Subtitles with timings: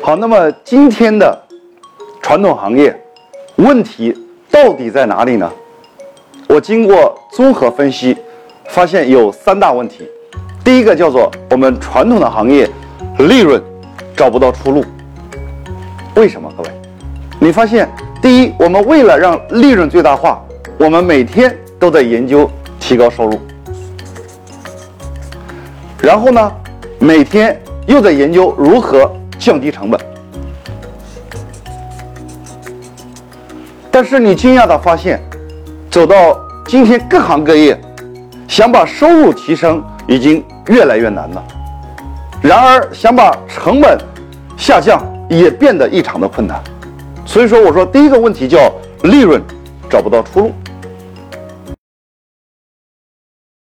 [0.00, 1.38] 好，那么今天的
[2.22, 2.98] 传统行业
[3.56, 4.16] 问题
[4.50, 5.50] 到底在哪里呢？
[6.48, 8.16] 我经过综合分析，
[8.68, 10.08] 发现有三大问题。
[10.64, 12.68] 第一个叫做我们传统的行业
[13.18, 13.62] 利润
[14.16, 14.82] 找不到出路。
[16.14, 16.50] 为什么？
[16.56, 16.70] 各位，
[17.38, 17.88] 你发现，
[18.22, 20.42] 第一，我们为了让利润最大化，
[20.78, 23.38] 我们每天都在研究提高收入，
[26.00, 26.50] 然后呢，
[26.98, 30.00] 每天又在研究如何降低成本。
[33.90, 35.20] 但是你惊讶的发现，
[35.90, 37.80] 走到今天各行各业，
[38.46, 41.44] 想把收入提升已经越来越难了。
[42.40, 43.98] 然而，想把成本
[44.56, 46.62] 下降也变得异常的困难。
[47.26, 49.42] 所以说，我说第一个问题叫利润
[49.90, 50.52] 找不到出路。